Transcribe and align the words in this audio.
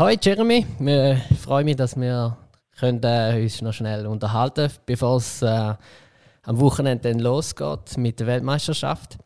Hi 0.00 0.16
Jeremy, 0.18 0.64
wir 0.78 1.20
freuen 1.38 1.66
mich, 1.66 1.76
dass 1.76 1.94
wir 1.94 2.38
äh, 2.80 3.42
uns 3.42 3.60
noch 3.60 3.74
schnell 3.74 4.06
unterhalten 4.06 4.68
können, 4.68 4.78
bevor 4.86 5.18
es 5.18 5.42
äh, 5.42 5.74
am 6.42 6.58
Wochenende 6.58 7.10
dann 7.10 7.20
losgeht 7.20 7.98
mit 7.98 8.18
der 8.18 8.26
Weltmeisterschaft. 8.26 9.18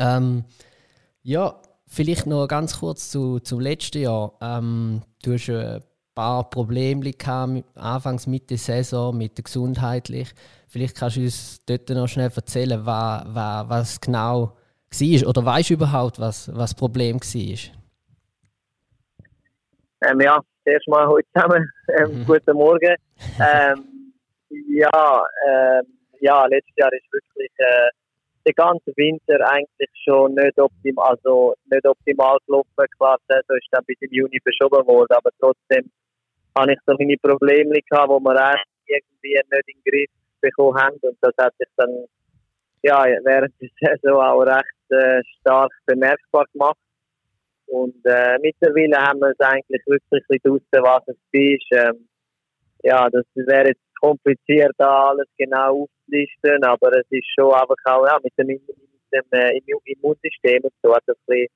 Ähm, 0.00 0.42
ja, 1.22 1.54
vielleicht 1.86 2.26
noch 2.26 2.48
ganz 2.48 2.80
kurz 2.80 3.10
zu, 3.12 3.38
zum 3.38 3.60
letzten 3.60 4.02
Jahr. 4.02 4.32
Ähm, 4.40 5.02
du 5.22 5.34
hast 5.34 5.48
ein 5.48 5.84
paar 6.16 6.50
Probleme 6.50 7.12
gehabt, 7.12 7.62
anfangs 7.76 8.26
mit 8.26 8.50
der 8.50 8.58
Saison, 8.58 9.16
mit 9.16 9.38
der 9.38 9.44
gesundheitlich. 9.44 10.34
Vielleicht 10.66 10.96
kannst 10.96 11.16
du 11.16 11.20
uns 11.20 11.60
dort 11.64 11.88
noch 11.90 12.08
schnell 12.08 12.32
erzählen, 12.34 12.84
was, 12.84 13.22
was, 13.28 13.68
was 13.68 14.00
genau 14.00 14.56
war 14.90 15.28
oder 15.28 15.44
weißt 15.44 15.70
du 15.70 15.74
überhaupt, 15.74 16.18
was, 16.18 16.48
was 16.48 16.70
das 16.70 16.74
Problem 16.74 17.20
war? 17.20 17.81
Ähm, 20.04 20.20
ja, 20.20 20.40
zuerst 20.64 20.88
mal 20.88 21.06
heute 21.06 21.28
zusammen. 21.32 21.70
Ähm, 21.88 22.20
mhm. 22.20 22.26
Guten 22.26 22.56
Morgen. 22.56 22.96
Ähm, 23.38 24.12
ja, 24.68 25.24
ähm, 25.46 25.86
ja, 26.20 26.46
letztes 26.46 26.74
Jahr 26.76 26.92
ist 26.92 27.12
wirklich 27.12 27.50
äh, 27.58 27.90
der 28.44 28.54
ganze 28.54 28.92
Winter 28.96 29.48
eigentlich 29.48 29.90
schon 30.04 30.34
nicht 30.34 30.58
optimal, 30.58 31.10
also 31.10 31.54
nicht 31.70 31.86
optimal 31.86 32.38
gelaufen. 32.46 32.86
Klar, 32.98 33.18
so 33.28 33.54
ist 33.54 33.68
dann 33.70 33.84
bis 33.86 33.96
im 34.00 34.10
Juni 34.10 34.38
verschoben 34.42 34.86
worden, 34.86 35.14
aber 35.16 35.30
trotzdem 35.38 35.90
habe 36.56 36.72
ich 36.72 36.78
so 36.84 36.94
meine 36.98 37.16
Probleme 37.22 37.78
gehabt, 37.88 38.08
wo 38.08 38.18
wir 38.20 38.54
irgendwie 38.86 39.34
nicht 39.34 39.52
in 39.52 39.74
den 39.74 39.82
Griff 39.84 40.10
bekommen 40.40 40.76
haben 40.78 40.98
und 41.02 41.16
das 41.20 41.32
hat 41.38 41.54
sich 41.58 41.68
dann 41.76 42.06
ja, 42.82 43.04
während 43.24 43.54
der 43.60 43.96
Saison 44.02 44.20
auch 44.20 44.42
recht 44.42 44.90
äh, 44.90 45.22
stark 45.38 45.70
bemerkbar 45.86 46.46
gemacht. 46.52 46.76
Und 47.72 47.96
äh, 48.04 48.36
mittlerweile 48.42 48.98
haben 48.98 49.20
wir 49.20 49.30
es 49.30 49.40
eigentlich 49.40 49.80
wirklich 49.86 50.42
draussen, 50.42 50.84
was 50.84 51.02
es 51.06 51.16
ist. 51.32 51.66
Ähm, 51.72 52.06
ja, 52.82 53.08
das 53.08 53.24
wäre 53.34 53.68
jetzt 53.68 53.80
kompliziert, 53.98 54.72
da 54.76 55.08
alles 55.08 55.28
genau 55.38 55.88
aufzulisten, 55.88 56.62
aber 56.64 56.90
es 56.98 57.06
ist 57.08 57.26
schon 57.34 57.54
einfach 57.54 57.76
auch 57.86 58.06
ja, 58.06 58.18
mit 58.22 58.32
dem, 58.36 58.48
mit 58.48 58.68
dem 59.14 59.24
äh, 59.30 59.58
Immunsystem 59.86 60.60
und 60.64 60.72
so 60.82 60.94
hat 60.94 61.04
das 61.06 61.16
ein 61.30 61.46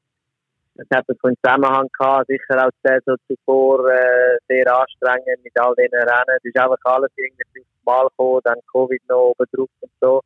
es 0.78 0.86
hat 0.94 1.06
einen 1.08 1.36
Zusammenhang 1.42 1.88
gehabt, 1.98 2.26
sicher 2.28 2.66
auch 2.66 2.70
die 2.70 2.88
Saison 2.88 3.16
zuvor 3.26 3.90
äh, 3.90 4.36
sehr 4.46 4.66
anstrengend 4.68 5.42
mit 5.42 5.58
all 5.58 5.74
diesen 5.74 5.98
Rennen. 5.98 6.36
Es 6.36 6.44
ist 6.44 6.58
einfach 6.58 6.76
alles 6.84 7.10
irgendwie 7.16 7.64
Mal 7.86 8.06
gekommen, 8.08 8.40
dann 8.44 8.58
Covid 8.70 9.00
noch 9.08 9.30
oben 9.30 9.46
drauf 9.52 9.68
und 9.80 9.92
so. 10.02 10.20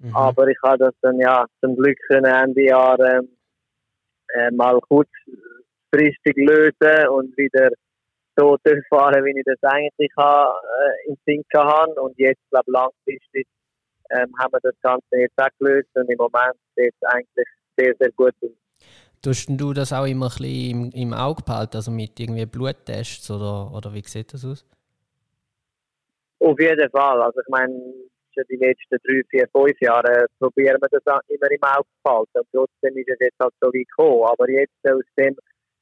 Mhm. 0.00 0.16
Aber 0.16 0.48
ich 0.48 0.58
habe 0.64 0.78
das 0.78 0.94
dann 1.02 1.20
ja 1.20 1.46
zum 1.60 1.76
Glück 1.76 1.98
Ende 2.10 2.62
Jahr 2.62 2.98
ähm, 2.98 3.28
äh, 4.34 4.50
mal 4.50 4.80
kurzfristig 4.88 6.36
lösen 6.36 7.08
und 7.10 7.36
wieder 7.36 7.70
so 8.36 8.56
durchfahren, 8.62 9.24
wie 9.24 9.38
ich 9.38 9.44
das 9.44 9.58
eigentlich 9.62 10.10
äh, 10.16 11.08
im 11.08 11.16
Sinn 11.26 11.42
habe. 11.54 12.00
Und 12.00 12.16
jetzt, 12.18 12.40
glaube 12.50 12.64
ich, 12.66 12.72
langfristig 12.72 13.46
ähm, 14.10 14.32
haben 14.38 14.52
wir 14.52 14.60
das 14.62 14.74
Ganze 14.80 15.16
jetzt 15.16 15.38
auch 15.38 15.48
gelöst 15.58 15.88
und 15.94 16.08
im 16.10 16.16
Moment 16.16 16.56
sieht 16.76 16.94
es 17.00 17.08
eigentlich 17.08 17.46
sehr, 17.76 17.94
sehr 17.98 18.10
gut 18.12 18.34
aus. 18.42 18.50
Tust 19.20 19.48
du 19.50 19.72
das 19.72 19.92
auch 19.92 20.06
immer 20.06 20.26
ein 20.26 20.38
bisschen 20.38 20.70
im, 20.70 20.90
im 20.92 21.12
Auge 21.12 21.42
behalten, 21.42 21.76
also 21.76 21.90
mit 21.90 22.18
irgendwie 22.20 22.46
Bluttests 22.46 23.30
oder, 23.30 23.72
oder 23.74 23.92
wie 23.92 24.02
sieht 24.06 24.32
das 24.32 24.44
aus? 24.44 24.64
Auf 26.38 26.58
jeden 26.60 26.90
Fall. 26.90 27.20
Also 27.20 27.40
ich 27.40 27.48
meine, 27.48 27.74
schon 28.38 28.44
die 28.50 28.56
letzten 28.56 28.98
drei, 29.04 29.22
vier, 29.30 29.48
fünf 29.52 29.80
Jahre 29.80 30.26
probieren 30.38 30.78
wir 30.80 30.88
das 30.90 31.20
immer 31.28 31.50
im 31.50 31.62
Auge 31.62 31.88
zu 32.04 32.10
halten. 32.10 32.38
Und 32.38 32.46
trotzdem 32.52 32.96
ist 32.96 33.08
es 33.08 33.18
jetzt 33.20 33.38
halt 33.40 33.54
so 33.60 33.72
wie 33.72 33.84
gekommen. 33.84 34.24
Aber 34.24 34.48
jetzt 34.48 34.72
aus 34.84 35.02
dem 35.18 35.36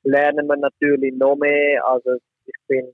lernen 0.05 0.47
wir 0.47 0.57
natürlich 0.57 1.15
noch 1.15 1.37
mehr. 1.37 1.87
Also 1.87 2.17
ich 2.47 2.55
bin 2.69 2.93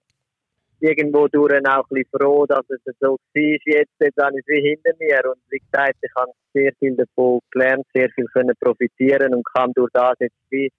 irgendwo 0.80 1.28
durch 1.28 1.54
auch 1.66 1.88
ein 1.90 1.94
bisschen 1.94 2.18
froh, 2.18 2.46
dass 2.46 2.68
es 2.68 2.80
so 3.00 3.12
war. 3.12 3.18
Jetzt, 3.34 3.92
jetzt 4.00 4.22
habe 4.22 4.38
ich 4.38 4.44
es 4.46 4.48
wie 4.48 4.68
hinter 4.68 4.92
mir. 4.98 5.30
Und 5.30 5.40
wie 5.50 5.58
gesagt, 5.58 5.98
ich 6.02 6.10
habe 6.16 6.32
sehr 6.52 6.72
viel 6.78 6.96
davon 6.96 7.40
gelernt, 7.50 7.86
sehr 7.94 8.10
viel 8.10 8.26
können 8.26 8.54
profitieren 8.60 9.34
und 9.34 9.44
kann 9.54 9.72
durch 9.74 9.90
das 9.92 10.14
jetzt 10.18 10.36
wie 10.50 10.70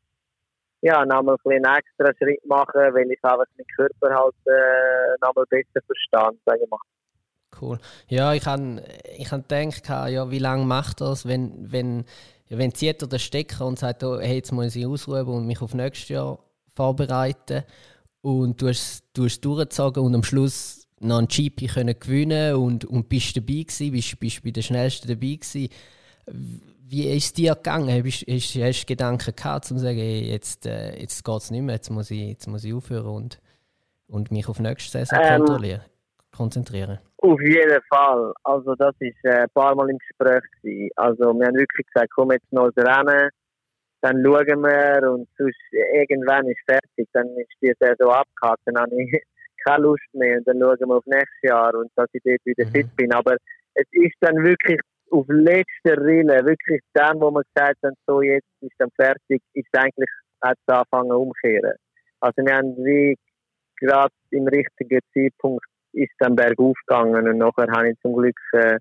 ja, 0.81 1.05
nochmal 1.05 1.37
ein 1.45 1.63
einen 1.63 1.77
extra 1.77 2.13
Schritt 2.17 2.45
machen, 2.45 2.93
weil 2.93 3.09
ich 3.09 3.23
einfach 3.23 3.45
meinen 3.57 3.67
Körper 3.73 4.13
halt 4.13 4.35
äh, 4.47 5.15
nochmal 5.21 5.45
besser 5.49 5.79
verstand, 5.87 6.37
sage 6.45 6.59
ich 6.61 6.69
mal. 6.69 6.79
Cool. 7.61 7.79
Ja, 8.07 8.33
ich 8.33 8.45
habe 8.45 8.83
ich 9.17 9.31
hab 9.31 9.47
gedacht, 9.47 9.87
ja, 9.87 10.31
wie 10.31 10.39
lange 10.39 10.65
macht 10.65 11.01
das, 11.01 11.25
wenn, 11.25 11.71
wenn, 11.71 12.05
wenn 12.49 12.73
zieht 12.73 13.01
er 13.01 13.07
den 13.07 13.19
Stecker 13.19 13.65
und 13.65 13.79
sagt, 13.79 14.03
oh, 14.03 14.19
hey, 14.19 14.35
jetzt 14.35 14.51
muss 14.51 14.75
ich 14.75 14.85
ausruhen 14.85 15.27
und 15.27 15.47
mich 15.47 15.61
auf 15.61 15.73
nächstes 15.73 16.09
Jahr 16.09 16.39
vorbereiten 16.75 17.63
und 18.21 18.61
du 18.61 18.69
hast, 18.69 19.03
du 19.13 19.25
hast 19.25 19.41
durchgezogen 19.41 20.03
und 20.03 20.15
am 20.15 20.23
Schluss 20.23 20.87
noch 20.99 21.19
ein 21.19 21.27
GP 21.27 21.67
können 21.67 21.99
gewinnen 21.99 22.55
und, 22.55 22.85
und 22.85 23.09
bist 23.09 23.35
dabei 23.35 23.63
gewesen, 23.63 23.91
bist, 23.91 24.19
bist 24.19 24.43
bei 24.43 24.51
den 24.51 24.63
Schnellsten 24.63 25.07
dabei 25.07 25.35
gewesen. 25.35 25.69
Wie 26.85 27.09
ist 27.09 27.25
es 27.25 27.33
dir 27.33 27.55
gegangen? 27.55 27.89
Hast, 27.89 28.25
hast, 28.27 28.55
hast 28.55 28.81
du 28.81 28.85
Gedanken 28.85 29.35
gehabt, 29.35 29.69
um 29.71 29.77
zu 29.77 29.83
sagen, 29.83 29.97
hey, 29.97 30.29
jetzt, 30.29 30.65
äh, 30.65 30.99
jetzt 30.99 31.23
geht 31.23 31.41
es 31.41 31.51
nicht 31.51 31.61
mehr, 31.61 31.75
jetzt 31.75 31.89
muss 31.89 32.11
ich, 32.11 32.29
jetzt 32.29 32.47
muss 32.47 32.63
ich 32.63 32.73
aufhören 32.73 33.07
und, 33.07 33.39
und 34.07 34.31
mich 34.31 34.47
auf 34.47 34.59
nächste 34.59 35.05
Saison 35.05 35.19
ähm, 35.21 35.79
konzentrieren? 36.31 36.99
Auf 37.25 37.39
jeden 37.39 37.81
Fall. 37.89 38.33
Also 38.43 38.75
das 38.75 38.93
war 38.99 39.31
äh, 39.31 39.43
ein 39.43 39.49
paar 39.53 39.73
Mal 39.75 39.89
im 39.89 39.97
Gespräch. 39.97 40.43
Gewesen. 40.61 40.89
Also 40.97 41.33
wir 41.33 41.47
haben 41.47 41.55
wirklich 41.55 41.87
gesagt, 41.87 42.11
komm 42.13 42.33
jetzt 42.33 42.51
noch 42.51 42.69
Rennen, 42.75 43.29
dann 44.01 44.21
schauen 44.21 44.61
wir 44.61 45.09
und 45.09 45.29
sonst 45.37 45.55
irgendwann 45.71 46.49
ist 46.49 46.59
fertig, 46.67 47.07
dann 47.13 47.27
ist 47.37 47.55
die 47.61 47.71
Saison 47.79 48.11
abgehakt, 48.11 48.59
dann 48.65 48.77
habe 48.77 48.91
ich 49.01 49.23
keine 49.65 49.83
Lust 49.83 50.03
mehr 50.11 50.39
und 50.39 50.47
dann 50.49 50.59
schauen 50.59 50.89
wir 50.89 50.97
auf 50.97 51.05
nächstes 51.05 51.41
Jahr 51.43 51.73
und 51.75 51.89
dass 51.95 52.09
ich 52.11 52.21
dort 52.25 52.45
wieder 52.45 52.65
mhm. 52.65 52.71
fit 52.71 52.95
bin. 52.97 53.13
Aber 53.13 53.37
es 53.75 53.87
ist 53.91 54.15
dann 54.19 54.43
wirklich 54.43 54.81
auf 55.11 55.25
letzter 55.29 56.03
Rille, 56.03 56.45
wirklich 56.45 56.81
dann, 56.91 57.21
wo 57.21 57.31
man 57.31 57.43
gesagt 57.55 57.77
hat, 57.83 57.93
so 58.05 58.21
jetzt 58.21 58.49
ist 58.59 58.75
dann 58.79 58.91
fertig, 58.97 59.41
ist 59.53 59.69
eigentlich 59.71 60.09
hat 60.41 60.57
es 60.67 60.73
angefangen 60.73 61.13
umkehren. 61.13 61.77
Also 62.19 62.45
wir 62.45 62.53
haben 62.53 62.75
wie 62.83 63.17
gerade 63.79 64.13
im 64.31 64.45
richtigen 64.47 64.99
Zeitpunkt 65.13 65.63
ist 65.93 66.13
dann 66.19 66.35
bergauf 66.35 66.75
gegangen 66.85 67.27
und 67.27 67.37
nachher 67.37 67.71
habe 67.71 67.89
ich 67.89 67.99
zum 68.01 68.13
Glück 68.15 68.39
äh, 68.53 68.77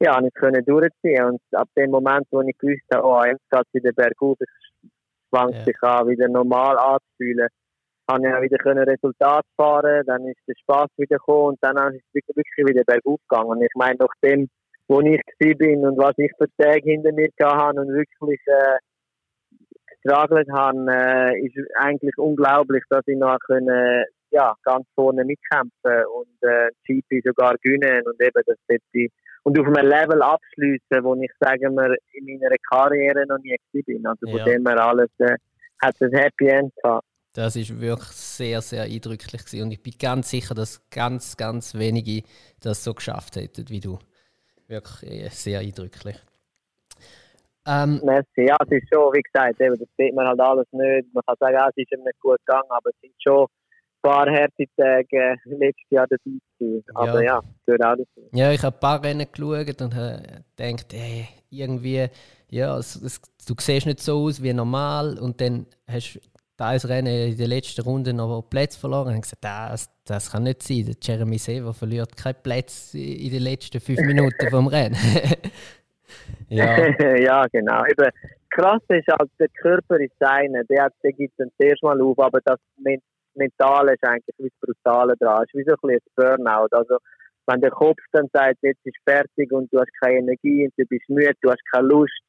ja, 0.00 0.20
nicht 0.20 0.34
können 0.34 0.64
durchziehen 0.64 1.24
und 1.24 1.40
ab 1.52 1.68
dem 1.76 1.90
Moment, 1.90 2.26
wo 2.30 2.40
ich 2.42 2.58
gewusst 2.58 2.84
habe, 2.92 3.06
oh, 3.06 3.24
jetzt 3.24 3.48
geht 3.50 3.62
es 3.66 3.74
wieder 3.74 3.92
bergauf, 3.92 4.36
ich 4.40 4.90
zwang 5.30 5.52
yeah. 5.52 5.64
sich 5.64 5.82
an, 5.82 6.08
wieder 6.08 6.28
normal 6.28 6.78
anzufühlen, 6.78 7.48
habe 8.10 8.26
ich 8.26 8.34
auch 8.34 8.42
wieder 8.42 8.58
können 8.58 8.88
Resultat 8.88 9.44
fahren, 9.56 10.04
dann 10.06 10.26
ist 10.26 10.40
der 10.46 10.54
Spaß 10.60 10.88
wieder 10.96 11.16
gekommen 11.16 11.48
und 11.50 11.58
dann 11.62 11.94
ist 11.94 12.04
es 12.12 12.36
wirklich 12.36 12.68
wieder 12.68 12.84
bergauf 12.84 13.20
gegangen. 13.28 13.62
Ich 13.62 13.74
meine, 13.74 13.96
nach 13.98 14.12
dem, 14.22 14.48
wo 14.88 15.00
ich 15.00 15.20
bin 15.38 15.86
und 15.86 15.96
was 15.96 16.14
ich 16.18 16.30
für 16.36 16.48
Tage 16.58 16.82
hinter 16.82 17.12
mir 17.12 17.28
hatte 17.40 17.80
und 17.80 17.88
wirklich 17.88 18.40
äh, 18.46 18.78
gestragelt 20.04 20.48
habe, 20.52 20.86
äh, 20.90 21.46
ist 21.46 21.56
eigentlich 21.76 22.16
unglaublich, 22.18 22.82
dass 22.90 23.06
ich 23.06 23.16
noch 23.16 23.38
können, 23.46 24.04
ja, 24.34 24.54
ganz 24.64 24.84
vorne 24.94 25.24
mitkämpfen 25.24 26.04
und 26.12 26.48
äh, 26.48 26.68
GP 26.86 27.22
sogar 27.24 27.54
gewinnen 27.62 28.02
und 28.06 28.20
eben 28.20 28.42
das 28.44 28.56
ich 28.92 29.10
und 29.44 29.58
auf 29.58 29.66
einem 29.66 29.88
Level 29.88 30.22
abschließen, 30.22 31.02
wo 31.02 31.14
ich 31.16 31.30
sagen 31.38 31.74
wir 31.74 31.96
in 32.12 32.24
meiner 32.24 32.56
Karriere 32.70 33.26
noch 33.26 33.38
nie 33.38 33.56
bin. 33.72 34.04
Also 34.06 34.26
ja. 34.26 34.36
von 34.36 34.44
dem 34.44 34.66
her 34.66 34.84
alles 34.84 35.10
äh, 35.18 35.36
hat 35.82 35.94
ein 36.00 36.12
Happy 36.12 36.48
End 36.48 36.72
gehabt. 36.82 37.06
Das 37.34 37.56
ist 37.56 37.80
wirklich 37.80 38.10
sehr, 38.10 38.62
sehr 38.62 38.84
eindrücklich 38.84 39.44
gewesen. 39.44 39.64
und 39.64 39.72
ich 39.72 39.82
bin 39.82 39.94
ganz 39.98 40.30
sicher, 40.30 40.54
dass 40.54 40.88
ganz, 40.88 41.36
ganz 41.36 41.74
wenige 41.74 42.22
das 42.60 42.84
so 42.84 42.94
geschafft 42.94 43.36
hätten 43.36 43.68
wie 43.68 43.80
du. 43.80 43.98
Wirklich 44.66 45.10
äh, 45.10 45.28
sehr 45.28 45.60
eindrücklich. 45.60 46.16
Ähm, 47.66 48.00
Merci. 48.04 48.46
Ja, 48.46 48.56
es 48.60 48.70
ist 48.70 48.88
schon, 48.92 49.12
wie 49.14 49.22
gesagt, 49.22 49.60
eben, 49.60 49.78
das 49.78 49.88
sieht 49.98 50.14
man 50.14 50.26
halt 50.26 50.40
alles 50.40 50.66
nicht. 50.72 51.12
Man 51.12 51.22
kann 51.26 51.36
sagen, 51.40 51.56
es 51.70 51.76
ist 51.76 51.92
ihm 51.92 52.04
nicht 52.04 52.20
gut 52.20 52.38
gegangen, 52.46 52.70
aber 52.70 52.90
es 52.90 53.00
sind 53.00 53.14
schon 53.18 53.46
paar 54.04 54.30
harte 54.30 54.64
Tage 54.76 55.36
letztes 55.44 55.90
Jahr 55.90 56.06
dabei 56.06 56.38
gewesen. 56.58 56.84
Aber 56.94 57.22
ja, 57.22 57.40
ja 57.66 57.80
auch 57.88 57.96
dazu. 57.96 58.28
Ja, 58.32 58.52
ich 58.52 58.62
habe 58.62 58.76
ein 58.76 58.80
paar 58.80 59.02
Rennen 59.02 59.26
geschaut 59.30 59.80
und 59.80 59.94
gedacht, 59.94 60.92
hey, 60.92 61.28
irgendwie, 61.50 62.06
ja, 62.50 62.76
es, 62.78 62.96
es, 62.96 63.20
du 63.46 63.54
siehst 63.58 63.86
nicht 63.86 64.00
so 64.00 64.24
aus 64.24 64.42
wie 64.42 64.52
normal 64.52 65.18
und 65.18 65.40
dann 65.40 65.66
hast 65.88 66.14
du 66.14 66.20
das 66.56 66.88
Rennen 66.88 67.32
in 67.32 67.36
der 67.36 67.48
letzten 67.48 67.82
Runde 67.82 68.12
noch 68.12 68.42
Plätze 68.42 68.78
verloren 68.78 69.14
und 69.14 69.22
gesagt, 69.22 69.44
das, 69.44 69.90
das 70.04 70.30
kann 70.30 70.44
nicht 70.44 70.62
sein. 70.62 70.84
Der 70.86 70.94
Jeremy 71.00 71.38
Sever 71.38 71.74
verliert 71.74 72.16
keinen 72.16 72.42
Platz 72.42 72.94
in 72.94 73.30
den 73.30 73.42
letzten 73.42 73.80
fünf 73.80 74.00
Minuten 74.06 74.50
vom 74.50 74.66
Rennen. 74.66 74.96
ja. 76.48 76.76
ja, 77.16 77.46
genau. 77.50 77.84
Eben, 77.86 78.10
krass 78.50 78.82
ist 78.88 79.08
halt, 79.08 79.30
der 79.40 79.48
Körper 79.60 79.98
ist 79.98 80.14
seine, 80.20 80.64
der, 80.66 80.90
der 81.02 81.12
gibt 81.12 81.32
es 81.32 81.36
dann 81.38 81.50
zuerst 81.60 81.82
mal 81.82 82.00
auf, 82.00 82.18
aber 82.18 82.40
das 82.44 82.60
mental 82.76 83.13
ist 83.42 84.04
eigentlich 84.04 84.34
wie 84.38 84.48
das 84.48 84.60
Brutale 84.60 85.14
dran. 85.18 85.44
Es 85.44 85.54
ist 85.54 85.54
wie 85.54 85.64
so 85.64 85.72
ein 85.72 85.78
bisschen 85.82 86.00
ein 86.16 86.38
Burnout. 86.44 86.68
Also, 86.70 86.98
wenn 87.46 87.60
der 87.60 87.70
Kopf 87.70 87.98
dann 88.12 88.28
sagt, 88.32 88.58
jetzt 88.62 88.84
ist 88.84 88.96
fertig 89.04 89.52
und 89.52 89.72
du 89.72 89.78
hast 89.78 89.90
keine 90.00 90.18
Energie 90.18 90.64
und 90.64 90.72
du 90.78 90.84
bist 90.86 91.08
müde, 91.08 91.34
du 91.42 91.50
hast 91.50 91.60
keine 91.72 91.88
Lust, 91.88 92.20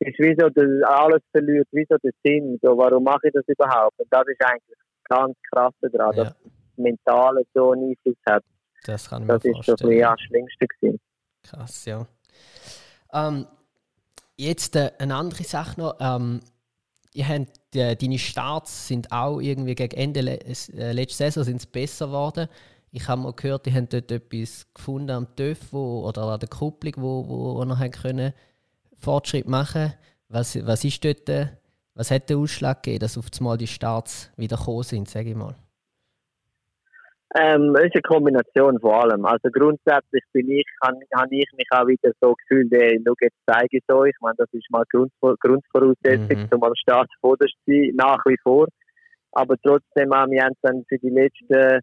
ist 0.00 0.18
wie 0.18 0.36
so, 0.38 0.48
dass 0.48 0.82
alles 0.84 1.22
verliert, 1.30 1.68
wie 1.72 1.86
so 1.88 1.96
der 1.98 2.12
Sinn. 2.24 2.58
So, 2.62 2.76
warum 2.76 3.04
mache 3.04 3.28
ich 3.28 3.32
das 3.32 3.44
überhaupt? 3.46 3.98
Und 3.98 4.08
das 4.10 4.26
ist 4.26 4.44
eigentlich 4.44 4.78
ganz 5.04 5.36
Krasse 5.50 5.90
daran, 5.92 6.16
ja. 6.16 6.24
dass 6.24 6.34
das 6.42 6.52
Mentale 6.76 7.42
so 7.54 7.72
einen 7.72 7.90
Einfluss 7.90 8.16
hat. 8.28 8.44
Das 8.84 9.08
kann 9.08 9.22
ich 9.22 9.28
das 9.28 9.44
ist 9.44 9.78
so 9.78 9.90
ja, 9.90 10.10
das 10.10 10.20
Schlimmste 10.20 10.66
gewesen. 10.66 11.00
Krass, 11.42 11.84
ja. 11.86 12.06
Ähm, 13.12 13.46
jetzt 14.36 14.76
äh, 14.76 14.92
eine 14.98 15.14
andere 15.14 15.44
Sache 15.44 15.80
noch. 15.80 15.96
Ähm, 16.00 16.40
ihr 17.14 17.28
habt, 17.28 17.48
äh, 17.76 17.96
deine 17.96 18.18
Starts 18.18 18.88
sind 18.88 19.12
auch 19.12 19.40
irgendwie 19.40 19.74
gegen 19.74 19.96
Ende 19.96 20.20
le 20.20 20.40
äh, 20.40 20.92
letzte 20.92 21.16
Saison 21.16 21.44
sind 21.44 21.70
besser 21.72 22.06
geworden. 22.06 22.48
Ich 22.92 23.08
habe 23.08 23.22
mal 23.22 23.32
gehört, 23.32 23.66
die 23.66 23.74
haben 23.74 23.88
dort 23.88 24.10
etwas 24.10 24.66
gefunden 24.74 25.10
am 25.10 25.36
TÜV 25.36 25.58
wo, 25.72 26.06
oder 26.08 26.22
an 26.22 26.40
der 26.40 26.48
Kupplung, 26.48 26.94
wo, 26.96 27.28
wo 27.28 27.64
noch 27.64 27.90
können 27.90 28.32
Fortschritt 28.96 29.46
machen 29.46 29.92
was, 30.28 30.56
was 30.66 30.84
ist 30.84 31.04
dort, 31.04 31.28
äh, 31.28 31.48
was 31.94 32.10
hat 32.10 32.28
den 32.28 32.38
Ausschlag 32.38 32.82
gegeben, 32.82 33.00
dass 33.00 33.18
auf 33.18 33.26
einmal 33.38 33.56
die 33.56 33.66
Starts 33.66 34.30
wieder 34.36 34.56
gekommen 34.56 34.82
sind, 34.82 35.08
sage 35.08 35.30
ich 35.30 35.36
mal? 35.36 35.54
Ähm, 37.34 37.74
es 37.74 37.86
ist 37.86 37.94
eine 37.94 38.02
Kombination 38.02 38.78
von 38.80 38.92
allem. 38.92 39.24
Also 39.24 39.50
grundsätzlich 39.50 40.22
bin 40.32 40.48
ich, 40.48 40.64
habe 40.82 40.98
hab 41.14 41.26
ich 41.30 41.50
mich 41.56 41.66
auch 41.72 41.86
wieder 41.86 42.12
so 42.20 42.34
gefühlt, 42.34 42.72
ey, 42.72 43.00
schau, 43.04 43.14
jetzt 43.20 43.36
zeige 43.46 43.78
ich 43.78 43.82
es 43.86 43.94
euch. 43.94 44.10
Ich 44.10 44.20
meine, 44.20 44.36
das 44.38 44.48
ist 44.52 44.70
mal 44.70 44.84
Grund, 44.90 45.12
Grundvoraussetzung, 45.20 46.38
mhm. 46.38 46.48
um 46.52 46.62
als 46.62 46.78
Start 46.78 47.08
zu 47.20 47.36
sein, 47.66 47.92
nach 47.94 48.24
wie 48.26 48.36
vor. 48.42 48.68
Aber 49.32 49.56
trotzdem 49.62 50.14
haben 50.14 50.30
wir 50.30 50.48
dann 50.62 50.84
für 50.88 50.98
die 50.98 51.10
letzten, 51.10 51.80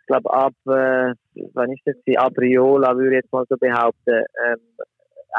ich 0.00 0.06
glaube 0.06 0.32
ab, 0.32 0.52
äh, 0.66 1.14
wann 1.54 1.72
ist 1.72 1.82
das, 1.86 1.96
Abriola, 2.16 2.94
würde 2.96 3.16
ich 3.16 3.22
jetzt 3.22 3.32
mal 3.32 3.44
so 3.48 3.56
behaupten, 3.56 4.24
ähm, 4.46 4.60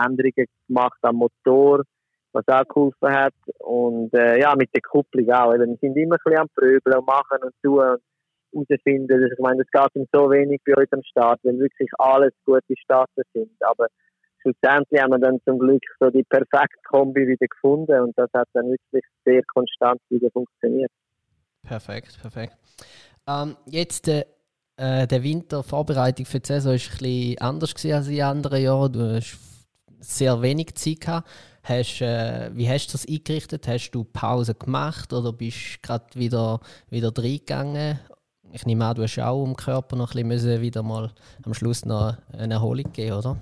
Änderungen 0.03 0.47
gemacht 0.67 0.97
am 1.01 1.17
Motor, 1.17 1.83
was 2.31 2.47
auch 2.47 2.67
geholfen 2.67 3.13
hat. 3.13 3.35
Und 3.59 4.13
äh, 4.13 4.39
ja, 4.39 4.55
mit 4.55 4.69
der 4.73 4.81
Kupplung 4.81 5.29
auch. 5.31 5.51
wir 5.51 5.59
sind 5.59 5.83
immer 5.83 6.15
ein 6.15 6.19
bisschen 6.23 6.39
am 6.39 6.47
Pröbeln 6.55 6.97
und 6.97 7.05
machen 7.05 7.37
und 7.43 7.53
tun 7.61 7.79
und 7.79 8.01
herausfinden. 8.53 9.31
Ich 9.31 9.39
meine, 9.39 9.61
es 9.61 9.71
geht 9.71 9.95
um 9.95 10.05
so 10.11 10.29
wenig 10.29 10.61
bei 10.65 10.73
uns 10.75 10.91
am 10.91 11.03
Start, 11.03 11.39
weil 11.43 11.59
wirklich 11.59 11.89
alles 11.97 12.33
gute 12.45 12.75
Starter 12.83 13.23
sind. 13.33 13.51
Aber 13.61 13.87
schlussendlich 14.41 15.01
haben 15.01 15.11
wir 15.11 15.19
dann 15.19 15.39
zum 15.45 15.59
Glück 15.59 15.83
so 15.99 16.09
die 16.09 16.23
perfekte 16.23 16.79
Kombi 16.87 17.27
wieder 17.27 17.47
gefunden 17.47 17.99
und 17.99 18.13
das 18.17 18.29
hat 18.33 18.47
dann 18.53 18.69
wirklich 18.69 19.03
sehr 19.25 19.41
konstant 19.53 19.99
wieder 20.09 20.29
funktioniert. 20.31 20.91
Perfekt, 21.63 22.19
perfekt. 22.21 22.57
Ähm, 23.27 23.55
jetzt 23.65 24.07
äh, 24.07 24.25
äh 24.77 25.07
der 25.07 25.23
Winter 25.23 25.63
Vorbereitung 25.63 26.25
für 26.25 26.39
die 26.39 26.47
Saison 26.47 26.73
war 26.73 26.73
ein 26.73 26.79
bisschen 26.79 27.37
anders 27.39 27.85
als 27.85 28.07
in 28.07 28.21
anderen 28.21 28.61
Jahren. 28.61 28.91
Du 28.91 28.99
hast 29.15 29.37
sehr 29.99 30.41
wenig 30.41 30.75
Zeit 30.75 31.01
gehabt. 31.01 31.29
Hast, 31.63 32.01
äh, 32.01 32.49
wie 32.53 32.67
hast 32.67 32.87
du 32.87 32.91
das 32.91 33.07
eingerichtet? 33.07 33.67
Hast 33.69 33.91
du 33.91 34.03
Pause 34.03 34.53
gemacht 34.53 35.13
oder 35.13 35.31
bist 35.31 35.81
gerade 35.81 36.13
wieder, 36.13 36.59
wieder 36.89 37.13
reingegangen? 37.15 37.99
Ich 38.55 38.67
nehme 38.67 38.85
an, 38.85 38.93
du 38.93 39.01
hast 39.01 39.17
auch 39.17 39.43
im 39.43 39.55
Körper 39.55 39.95
noch 39.95 40.13
ein 40.13 40.29
bisschen 40.29 40.61
wieder 40.61 40.83
mal 40.83 41.09
am 41.43 41.55
Schluss 41.55 41.85
noch 41.85 42.15
eine 42.37 42.53
Erholung 42.53 42.93
geben, 42.93 43.17
oder? 43.17 43.35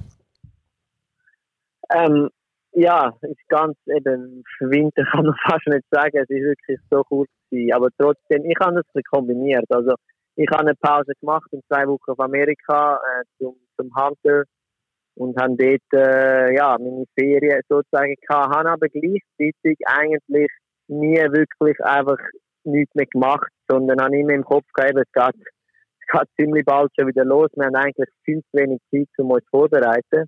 Ähm, 1.93 2.29
ja, 2.71 3.13
ist 3.19 3.49
ganz 3.49 3.75
eben 3.87 4.41
Winter 4.61 5.03
kann 5.11 5.25
man 5.25 5.35
fast 5.45 5.67
nicht 5.67 5.85
sagen, 5.91 6.17
es 6.17 6.29
ist 6.29 6.43
wirklich 6.43 6.79
so 6.89 7.03
kurz 7.03 7.29
gewesen. 7.49 7.73
aber 7.73 7.89
trotzdem, 7.97 8.45
ich 8.45 8.55
habe 8.61 8.81
das 8.93 9.03
kombiniert. 9.11 9.65
Also 9.69 9.95
ich 10.37 10.47
habe 10.49 10.61
eine 10.61 10.75
Pause 10.75 11.11
gemacht 11.19 11.47
in 11.51 11.61
zwei 11.67 11.85
Wochen 11.87 12.11
auf 12.11 12.19
Amerika 12.21 12.95
äh, 12.95 13.23
zum, 13.37 13.57
zum 13.77 13.91
Hunter 13.93 14.45
und 15.15 15.37
habe 15.37 15.57
dort 15.57 15.93
äh, 15.93 16.55
ja, 16.55 16.77
meine 16.79 17.03
Ferien 17.19 17.59
sozusagen 17.67 18.15
gehabt, 18.15 18.55
habe 18.55 18.69
aber 18.71 18.87
gleichzeitig 18.87 19.77
eigentlich 19.85 20.51
nie 20.87 21.17
wirklich 21.17 21.77
einfach 21.83 22.17
nichts 22.63 22.93
mehr 22.95 23.05
gemacht, 23.05 23.49
sondern 23.69 24.01
habe 24.01 24.17
immer 24.17 24.33
im 24.33 24.43
Kopf 24.43 24.65
gehabt, 24.73 24.97
es 24.97 25.11
geht, 25.11 25.35
es 25.35 26.07
geht 26.11 26.29
ziemlich 26.39 26.65
bald 26.65 26.91
schon 26.97 27.07
wieder 27.07 27.25
los. 27.25 27.49
Wir 27.55 27.65
haben 27.65 27.75
eigentlich 27.75 28.09
viel 28.23 28.41
zu 28.41 28.57
wenig 28.57 28.79
Zeit, 28.91 29.09
um 29.17 29.31
uns 29.31 29.43
vorzubereiten. 29.49 30.25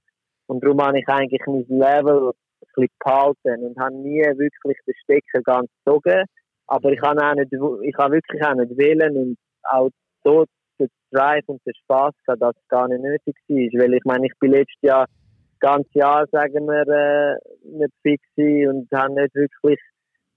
Und 0.47 0.63
darum 0.63 0.81
habe 0.81 0.99
ich 0.99 1.07
eigentlich 1.07 1.41
mein 1.45 1.65
Level 1.67 2.29
ein 2.29 2.67
bisschen 2.75 2.87
behalten 3.03 3.65
und 3.65 3.79
habe 3.79 3.95
nie 3.95 4.21
wirklich 4.21 4.77
den 4.85 4.95
Stecker 5.03 5.41
ganz 5.43 5.69
gezogen. 5.83 6.25
Aber 6.67 6.91
ich 6.91 7.01
habe, 7.01 7.35
nicht, 7.35 7.53
ich 7.53 7.97
habe 7.97 8.15
wirklich 8.15 8.43
auch 8.43 8.55
nicht 8.55 8.77
wählen 8.77 9.17
und 9.17 9.37
auch 9.63 9.89
so 10.23 10.45
der 10.79 10.87
Drive 11.11 11.43
und 11.47 11.61
der 11.65 11.73
Spaß 11.83 12.13
gehabt, 12.25 12.41
dass 12.41 12.55
es 12.55 12.67
gar 12.69 12.87
nicht 12.87 13.01
nötig 13.01 13.35
war. 13.47 13.81
Weil 13.81 13.93
ich 13.93 14.03
meine, 14.05 14.25
ich 14.25 14.33
bin 14.39 14.51
letztes 14.51 14.81
Jahr 14.81 15.05
das 15.05 15.59
ganze 15.59 15.89
Jahr, 15.93 16.25
sagen 16.31 16.65
wir, 16.65 16.87
äh, 16.87 17.35
nicht 17.63 17.93
fix 18.01 18.23
und 18.37 18.87
habe 18.93 19.13
nicht 19.13 19.35
wirklich 19.35 19.79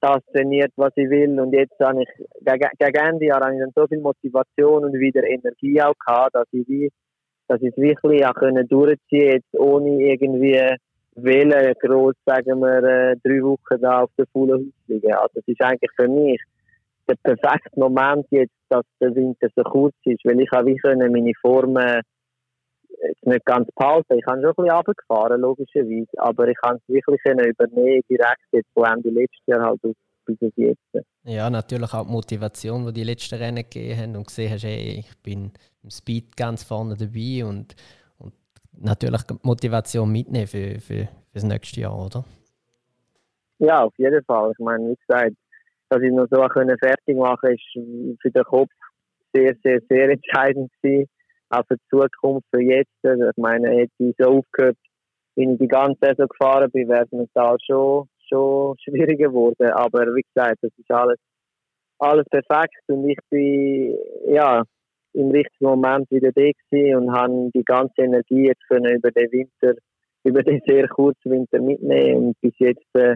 das 0.00 0.19
trainiert, 0.32 0.72
was 0.76 0.93
ich 0.96 1.08
will. 1.08 1.38
Und 1.40 1.52
jetzt 1.52 1.78
habe 1.81 2.02
ich, 2.02 2.08
gegen, 2.40 2.94
Ende 2.94 3.26
Jahr 3.26 3.40
habe 3.40 3.54
ich 3.54 3.60
dann 3.60 3.72
so 3.75 3.87
viel 3.87 4.00
Motivation 4.00 4.84
und 4.84 4.94
wieder 4.94 5.25
Energie 5.25 5.81
auch 5.82 5.94
gehabt, 6.06 6.34
dass 6.34 6.46
ich 6.52 6.66
wie, 6.69 6.90
dass 7.48 7.60
ich 7.62 7.69
es 7.69 7.76
wirklich 7.76 8.26
auch 8.26 8.34
können 8.34 8.66
durchziehen 8.69 9.32
jetzt 9.32 9.54
ohne 9.58 10.02
irgendwie 10.02 10.76
wählen, 11.14 11.75
groß, 11.81 12.14
sagen 12.26 12.60
wir, 12.60 12.82
äh, 12.84 13.16
drei 13.25 13.43
Wochen 13.43 13.81
da 13.81 14.02
auf 14.02 14.10
der 14.19 14.26
vollen 14.32 14.66
Haus 14.66 14.88
liegen. 14.88 15.12
Also, 15.14 15.31
das 15.34 15.44
ist 15.46 15.62
eigentlich 15.62 15.90
für 15.96 16.08
mich 16.08 16.40
der 17.08 17.16
perfekte 17.22 17.78
Moment 17.78 18.26
jetzt, 18.31 18.54
dass 18.69 18.84
der 19.00 19.14
Winter 19.14 19.49
so 19.54 19.62
kurz 19.62 19.94
ist, 20.04 20.25
weil 20.25 20.40
ich 20.40 20.52
auch 20.52 20.66
wie 20.66 20.78
meine 20.84 21.32
Formen 21.40 22.00
nicht 23.22 23.44
ganz 23.44 23.69
behalten. 23.75 24.19
Ich 24.19 24.26
habe 24.26 24.40
schon 24.40 24.50
ein 24.50 24.54
bisschen 24.54 24.70
runtergefahren, 24.70 25.40
logischerweise, 25.40 26.08
aber 26.19 26.48
ich 26.48 26.56
kann 26.62 26.76
es 26.76 26.94
wirklich 26.94 27.20
übernehmen, 27.25 28.02
direkt 28.08 28.43
jetzt 28.52 28.70
von 28.75 28.84
Ende 28.84 29.10
letztes 29.10 29.46
Jahr 29.46 29.62
halt 29.62 29.84
auf 29.84 29.94
bis 30.26 30.52
jetzt. 30.56 30.81
Ja, 31.25 31.48
natürlich 31.48 31.93
auch 31.94 32.04
die 32.04 32.12
Motivation, 32.12 32.87
die 32.87 32.93
die 32.93 33.04
letzten 33.04 33.37
Rennen 33.37 33.64
gegeben 33.64 34.00
haben 34.00 34.16
und 34.16 34.26
gesehen 34.26 34.52
hast, 34.52 34.64
hey, 34.64 34.98
ich 34.98 35.22
bin 35.22 35.52
im 35.82 35.90
Speed 35.90 36.37
ganz 36.37 36.64
vorne 36.64 36.96
dabei 36.96 37.44
und, 37.44 37.75
und 38.19 38.34
natürlich 38.72 39.22
die 39.22 39.34
Motivation 39.42 40.10
mitnehmen 40.10 40.46
für, 40.46 40.81
für, 40.81 41.06
für 41.06 41.08
das 41.32 41.44
nächste 41.44 41.81
Jahr, 41.81 41.96
oder? 41.96 42.25
Ja, 43.58 43.84
auf 43.84 43.94
jeden 43.96 44.22
Fall. 44.25 44.52
Ich 44.52 44.64
meine, 44.64 44.90
wie 44.90 44.96
gesagt, 45.06 45.37
dass 45.88 46.02
ich 46.02 46.12
noch 46.12 46.26
so 46.31 46.37
fertig 46.38 47.16
machen 47.16 47.38
konnte, 47.40 47.54
ist 47.54 48.20
für 48.20 48.31
den 48.31 48.44
Kopf 48.44 48.70
sehr, 49.32 49.54
sehr, 49.62 49.81
sehr 49.88 50.10
entscheidend 50.10 50.70
gewesen. 50.82 51.08
Auch 51.50 51.62
für 51.69 51.76
die 51.76 51.88
Zukunft, 51.90 52.46
für 52.52 52.62
jetzt. 52.62 52.90
Also 53.02 53.28
ich 53.28 53.37
meine, 53.37 53.69
hätte 53.69 53.93
ich 53.98 54.14
so 54.19 54.38
aufgehört, 54.38 54.76
wenn 55.37 55.52
ich 55.52 55.58
die 55.58 55.69
ganze 55.69 55.98
Saison 56.00 56.28
gefahren 56.28 56.70
bin, 56.70 56.88
wäre 56.88 57.04
es 57.04 57.12
mental 57.12 57.56
schon, 57.64 58.08
schon 58.28 58.76
schwieriger 58.82 59.28
geworden. 59.28 59.70
Aber 59.72 60.06
wie 60.14 60.22
gesagt, 60.22 60.58
das 60.62 60.72
ist 60.76 60.90
alles, 60.90 61.19
alles 61.98 62.25
perfekt 62.31 62.82
und 62.88 63.08
ich 63.08 63.19
bin, 63.31 63.96
ja, 64.28 64.62
im 65.12 65.31
richtigen 65.31 65.64
Moment 65.64 66.11
wieder 66.11 66.30
da 66.32 66.99
und 66.99 67.12
habe 67.12 67.50
die 67.54 67.64
ganze 67.64 68.02
Energie 68.02 68.49
jetzt 68.49 68.66
können 68.68 68.97
über 68.97 69.11
den 69.11 69.32
Winter, 69.32 69.75
über 70.25 70.42
den 70.42 70.61
sehr 70.66 70.88
kurzen 70.88 71.30
Winter 71.30 71.61
mitnehmen 71.61 72.26
und 72.26 72.40
bis 72.40 72.52
jetzt, 72.59 72.85
äh, 72.94 73.14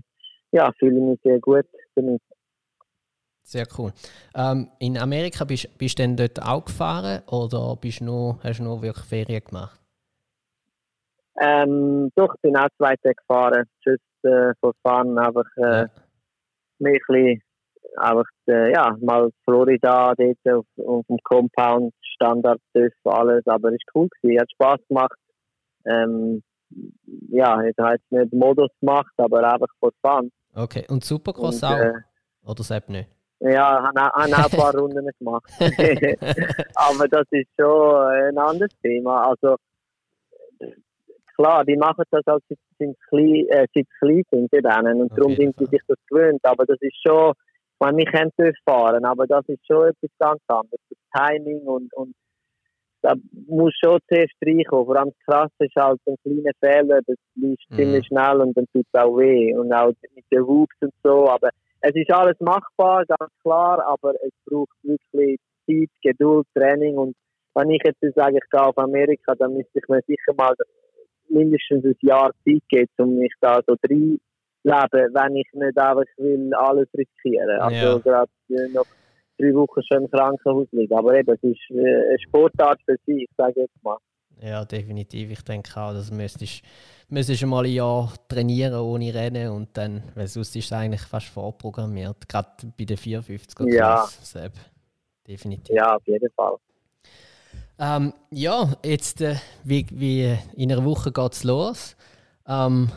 ja, 0.52 0.70
fühle 0.78 0.96
ich 0.96 1.02
mich 1.02 1.20
sehr 1.22 1.38
gut 1.40 1.66
damit. 1.94 2.22
Sehr 3.50 3.66
cool. 3.76 3.90
Ähm, 4.36 4.70
in 4.78 4.96
Amerika 4.96 5.44
bist, 5.44 5.76
bist 5.76 5.98
du 5.98 6.04
denn 6.04 6.16
dort 6.16 6.40
auch 6.40 6.64
gefahren 6.64 7.20
oder 7.26 7.74
bist 7.74 8.00
nur, 8.00 8.38
hast 8.44 8.60
du 8.60 8.62
nur 8.62 8.80
wirklich 8.80 9.04
Ferien 9.04 9.42
gemacht? 9.42 9.80
Ähm, 11.40 12.12
doch, 12.14 12.32
ich 12.36 12.40
bin 12.42 12.56
auch 12.56 12.68
zwei 12.76 12.94
Tage 12.94 13.16
gefahren. 13.16 13.64
Just 13.84 14.04
äh, 14.22 14.52
vor 14.60 14.72
Fahren 14.84 15.18
einfach 15.18 15.50
äh, 15.56 15.62
ja. 15.62 15.82
ein 15.82 15.90
bisschen, 16.78 17.42
einfach, 17.96 18.30
äh, 18.46 18.70
ja, 18.70 18.96
mal 19.00 19.30
Florida 19.42 20.14
dort 20.14 20.56
auf, 20.56 20.86
auf 20.86 21.06
dem 21.08 21.18
Compound, 21.24 21.92
Standard, 22.14 22.60
alles, 23.02 23.44
aber 23.48 23.72
es 23.72 23.80
war 23.92 23.92
cool 23.96 24.08
gewesen, 24.22 24.40
hat 24.40 24.52
Spaß 24.52 24.78
gemacht. 24.86 25.18
Ähm, 25.86 26.40
ja, 27.32 27.60
ich 27.64 27.76
habe 27.80 27.94
jetzt 27.94 28.12
nicht 28.12 28.32
Modus 28.32 28.70
gemacht, 28.78 29.12
aber 29.16 29.42
einfach 29.42 29.66
vor 29.80 29.90
Fahren. 30.02 30.30
Okay, 30.54 30.84
und 30.88 31.02
Supercross 31.02 31.64
und, 31.64 31.68
auch? 31.68 31.78
Äh, 31.78 31.94
oder 32.44 32.62
selbst 32.62 32.90
nicht? 32.90 33.08
Ja, 33.40 33.82
habe 33.82 34.00
auch 34.00 34.14
ein 34.14 34.30
paar 34.58 34.74
Runden 34.74 35.08
gemacht. 35.18 35.50
Aber 36.74 37.08
das 37.08 37.26
ist 37.30 37.48
schon 37.58 37.96
ein 38.06 38.38
anderes 38.38 38.70
Thema. 38.82 39.28
Also, 39.28 39.56
klar, 41.36 41.64
die 41.64 41.76
machen 41.76 42.04
das, 42.10 42.26
als 42.26 42.44
sie 42.48 42.56
sind 42.78 42.96
klein, 43.08 43.46
äh, 43.48 43.66
seit 43.74 43.86
klein 43.98 44.22
sind, 44.30 44.52
die 44.52 44.60
denen, 44.60 45.02
und 45.02 45.12
darum 45.16 45.34
sind 45.34 45.56
sie 45.58 45.66
sich 45.66 45.80
das 45.88 45.96
gewöhnt. 46.08 46.40
Aber 46.44 46.66
das 46.66 46.78
ist 46.80 46.96
schon, 47.02 47.32
ich 47.32 47.80
meine, 47.80 47.96
wir 47.98 48.06
können 48.06 48.54
fahren, 48.66 49.04
aber 49.06 49.26
das 49.26 49.48
ist 49.48 49.66
schon 49.66 49.88
etwas 49.88 50.10
ganz 50.18 50.42
anderes. 50.48 50.80
Das 50.90 50.98
Timing 51.28 51.62
und, 51.62 51.92
und 51.94 52.14
da 53.02 53.14
muss 53.46 53.72
schon 53.82 53.98
zuerst 54.06 54.34
reinkommen. 54.44 54.84
Vor 54.84 54.96
allem 54.96 55.12
das 55.12 55.26
Krasse 55.26 55.64
ist 55.64 55.76
halt 55.76 56.00
ein 56.06 56.16
kleiner 56.22 56.52
Fehler, 56.60 57.00
das 57.06 57.16
liest 57.36 57.64
mhm. 57.70 57.76
ziemlich 57.76 58.06
schnell 58.06 58.40
und 58.42 58.54
dann 58.54 58.66
tut 58.74 58.84
es 58.92 59.00
auch 59.00 59.16
weh. 59.16 59.54
Und 59.54 59.72
auch 59.72 59.92
mit 60.14 60.24
den 60.30 60.46
Hoops 60.46 60.76
und 60.80 60.92
so, 61.02 61.28
aber 61.30 61.48
es 61.80 61.94
ist 61.94 62.12
alles 62.12 62.38
machbar, 62.40 63.04
ganz 63.06 63.32
klar, 63.42 63.84
aber 63.86 64.14
es 64.22 64.32
braucht 64.46 64.76
wirklich 64.82 65.38
Zeit, 65.66 65.90
Geduld, 66.02 66.46
Training 66.54 66.96
und 66.96 67.14
wenn 67.54 67.70
ich 67.70 67.82
jetzt 67.84 68.14
sage, 68.14 68.36
ich 68.36 68.50
gehe 68.50 68.62
auf 68.62 68.78
Amerika, 68.78 69.34
dann 69.34 69.54
müsste 69.54 69.78
ich 69.78 69.88
mir 69.88 70.00
sicher 70.06 70.34
mal 70.36 70.54
mindestens 71.28 71.84
ein 71.84 71.96
Jahr 72.00 72.30
Zeit 72.44 72.62
geben, 72.68 72.90
um 72.98 73.18
mich 73.18 73.32
da 73.40 73.60
so 73.66 73.74
reinleben, 73.82 74.20
wenn 74.64 75.36
ich 75.36 75.48
nicht 75.52 75.78
einfach 75.78 76.04
will 76.16 76.54
alles 76.54 76.88
riskieren. 76.96 77.60
Also 77.60 77.76
ja. 77.76 77.98
gerade 77.98 78.30
noch 78.72 78.86
drei 79.38 79.54
Wochen 79.54 79.82
schon 79.82 80.04
im 80.04 80.10
Krankenhaus 80.10 80.68
liegen. 80.72 80.94
Aber 80.94 81.14
eben, 81.14 81.32
es 81.32 81.42
ist 81.42 81.70
äh, 81.70 82.08
eine 82.08 82.18
Sportart 82.20 82.80
für 82.84 82.96
sich, 83.06 83.28
sage 83.36 83.52
ich 83.52 83.62
jetzt 83.62 83.84
mal. 83.84 83.98
Ja, 84.42 84.64
definitiv. 84.64 85.30
Ich 85.30 85.42
denke 85.42 85.70
auch, 85.78 85.92
dass 85.92 86.10
müsstest, 86.10 86.62
müsstest 87.08 87.44
mal 87.44 87.64
ein 87.64 87.72
Jahr 87.72 88.12
trainieren 88.28 88.80
ohne 88.80 89.12
Rennen 89.12 89.50
und 89.50 89.76
dann, 89.76 90.02
weil 90.14 90.28
sonst 90.28 90.56
ist 90.56 90.66
es 90.66 90.72
eigentlich 90.72 91.02
fast 91.02 91.26
vorprogrammiert. 91.26 92.28
Gerade 92.28 92.48
bei 92.76 92.84
den 92.84 92.96
54 92.96 93.60
er 93.60 93.74
Ja. 93.74 94.08
Selbst. 94.22 94.60
Definitiv. 95.26 95.76
Ja, 95.76 95.96
auf 95.96 96.06
jeden 96.06 96.30
Fall. 96.30 96.56
Ähm, 97.78 98.12
ja, 98.30 98.72
jetzt 98.84 99.20
äh, 99.20 99.36
wie, 99.64 99.86
wie 99.90 100.36
in 100.56 100.72
einer 100.72 100.84
Woche 100.84 101.12
geht 101.12 101.32
es 101.32 101.44
los. 101.44 101.96
Ähm, 102.46 102.90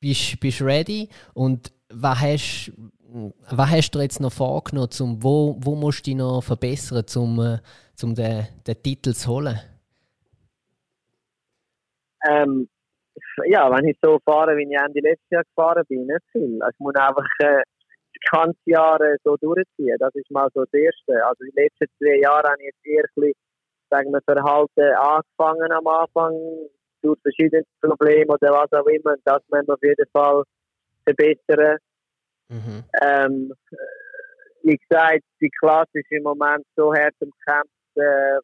bist 0.00 0.42
du 0.42 0.64
ready? 0.64 1.08
Und 1.34 1.72
was 1.90 2.20
hast, 2.20 2.72
was 3.50 3.70
hast 3.70 3.90
du 3.90 4.00
jetzt 4.00 4.20
noch 4.20 4.32
vorgenommen? 4.32 4.90
Zum, 4.90 5.22
wo, 5.22 5.56
wo 5.60 5.74
musst 5.74 6.00
du 6.00 6.10
dich 6.10 6.16
noch 6.16 6.42
verbessern, 6.42 7.04
um 7.16 7.40
äh, 7.40 7.58
zum 7.94 8.14
den, 8.14 8.46
den 8.66 8.82
Titel 8.82 9.14
zu 9.14 9.30
holen? 9.30 9.58
Ähm, 12.26 12.68
ja, 13.46 13.70
wenn 13.70 13.88
ich 13.88 13.98
so 14.02 14.18
fahre, 14.24 14.56
wie 14.56 14.62
ich 14.62 14.78
Ende 14.78 15.00
letztes 15.00 15.30
Jahr 15.30 15.44
gefahren 15.44 15.84
bin, 15.88 16.06
nicht 16.06 16.24
viel. 16.32 16.58
Also 16.62 16.74
ich 16.74 16.80
muss 16.80 16.94
einfach 16.94 17.26
äh, 17.40 17.62
das 18.14 18.30
ganze 18.30 18.58
Jahr 18.64 19.00
äh, 19.00 19.16
so 19.24 19.36
durchziehen. 19.36 19.96
Das 19.98 20.14
ist 20.14 20.30
mal 20.30 20.48
so 20.54 20.64
das 20.64 20.72
Erste. 20.72 21.24
Also 21.26 21.44
die 21.44 21.60
letzten 21.60 21.86
zwei 21.98 22.20
Jahre 22.20 22.48
habe 22.48 22.60
ich 22.60 22.66
jetzt 22.66 22.86
eher 22.86 23.04
ein 23.04 23.10
bisschen, 23.14 23.32
sagen 23.90 24.12
wir, 24.12 24.20
Verhalten 24.22 24.94
angefangen 24.94 25.72
am 25.72 25.86
Anfang 25.86 26.34
durch 27.02 27.18
verschiedene 27.22 27.64
Probleme 27.80 28.32
oder 28.32 28.52
was 28.52 28.72
auch 28.72 28.86
immer. 28.86 29.12
Und 29.12 29.22
das 29.24 29.42
müssen 29.50 29.66
wir 29.66 29.74
auf 29.74 29.82
jeden 29.82 30.10
Fall 30.12 30.42
verbessern. 31.04 31.78
Mhm. 32.48 32.84
Ähm, 33.02 33.52
wie 34.62 34.76
gesagt, 34.76 35.22
die 35.40 35.50
Klasse 35.60 35.90
ist 35.92 36.10
im 36.10 36.22
Moment 36.22 36.64
so 36.76 36.92
hart 36.92 37.14
im 37.20 37.32
Kampf, 37.46 37.70
äh, 37.94 38.38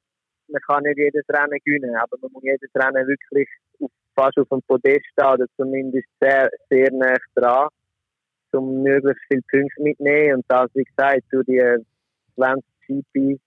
man 0.48 0.60
kann 0.62 0.82
nicht 0.82 0.98
jedes 0.98 1.24
Rennen 1.28 1.58
gewinnen, 1.64 1.96
aber 1.96 2.16
man 2.20 2.32
muss 2.32 2.42
jedes 2.42 2.70
Rennen 2.74 3.06
wirklich 3.06 3.48
auf, 3.80 3.90
fast 4.14 4.38
auf 4.38 4.48
dem 4.48 4.62
Podest 4.62 5.06
stehen 5.12 5.26
oder 5.26 5.46
zumindest 5.56 6.06
sehr, 6.20 6.50
sehr 6.70 6.92
nah 6.92 7.16
dran, 7.34 7.68
um 8.52 8.82
möglichst 8.82 9.22
viele 9.28 9.42
Punkte 9.50 9.82
mitzunehmen 9.82 10.36
und 10.36 10.44
das, 10.48 10.70
wie 10.74 10.84
gesagt, 10.84 11.22
durch 11.30 11.46
die 11.46 11.62
20 12.36 12.64
GP 12.86 13.40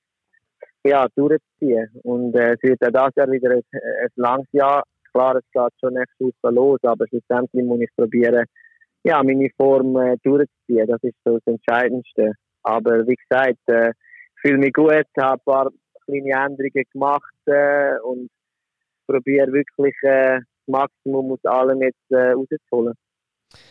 ja, 0.84 1.06
durchzuziehen. 1.16 1.90
Und 2.04 2.36
äh, 2.36 2.54
es 2.54 2.64
wird 2.64 2.84
auch 2.84 2.92
das 2.92 3.16
Jahr 3.16 3.32
wieder 3.32 3.52
ein, 3.52 3.64
ein 3.74 4.10
langes 4.16 4.48
Jahr. 4.52 4.84
Klar, 5.14 5.36
es 5.36 5.44
geht 5.52 5.80
schon 5.80 5.94
nächste 5.94 6.26
Woche 6.26 6.54
los, 6.54 6.80
aber 6.84 7.08
schlussendlich 7.08 7.64
muss 7.64 7.82
ich 7.82 7.90
probieren, 7.96 8.46
ja, 9.04 9.24
meine 9.24 9.50
Form 9.58 9.96
äh, 9.98 10.18
durchzuziehen. 10.24 10.88
Das 10.88 11.02
ist 11.04 11.16
so 11.26 11.38
das 11.38 11.48
Entscheidendste. 11.54 12.34
Aber 12.64 13.08
wie 13.08 13.16
gesagt, 13.16 13.60
äh, 13.68 13.92
fühle 14.42 14.58
mich 14.58 14.74
gut, 14.74 14.92
habe 15.18 15.34
ein 15.34 15.40
paar 15.46 15.72
kleine 16.08 16.46
Änderungen 16.46 16.84
gemacht 16.92 17.36
äh, 17.46 18.00
und 18.04 18.30
probiere 19.06 19.52
wirklich 19.52 19.96
äh, 20.04 20.40
das 20.40 20.68
Maximum 20.68 21.34
aus 21.34 21.46
allem 21.46 21.82
jetzt 21.82 22.12
äh, 22.12 22.32
rauszuholen. 22.32 22.94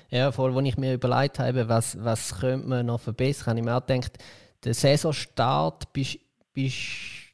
Ja, 0.08 0.32
vor 0.32 0.46
allem, 0.46 0.56
als 0.56 0.68
ich 0.68 0.78
mir 0.78 0.94
überlegt 0.94 1.38
habe, 1.38 1.68
was, 1.68 2.02
was 2.02 2.40
könnte 2.40 2.66
man 2.66 2.86
noch 2.86 3.00
verbessern, 3.00 3.50
habe 3.50 3.58
ich 3.58 3.64
mir 3.64 3.76
auch 3.76 3.86
gedacht, 3.86 4.18
der 4.64 4.74
Saisonstart 4.74 5.92
bist, 5.92 6.18
bist 6.54 6.76